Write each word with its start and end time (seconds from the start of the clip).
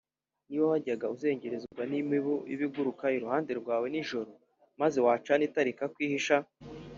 Niba 0.47 0.65
wajyaga 0.71 1.11
uzengerezwa 1.15 1.81
n’imibu 1.91 2.35
iba 2.53 2.63
iguruka 2.67 3.05
iruhande 3.17 3.51
rwawe 3.61 3.87
nijoro 3.93 4.31
maze 4.81 4.97
wacana 5.05 5.41
itara 5.47 5.69
ikakwihisha 5.73 6.35